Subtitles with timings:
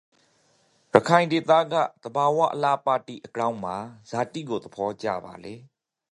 [0.93, 3.75] ရခိုင်ဒေသကသဘာအလှအပတိအကြောင်းမှာ
[4.09, 5.55] ဇာတိကို သဘောကျပါလဲ?